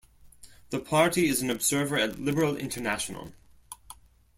The 0.71 0.79
party 0.79 1.27
is 1.27 1.43
an 1.43 1.51
observer 1.51 1.95
at 1.95 2.17
Liberal 2.19 2.57
International. 2.57 3.33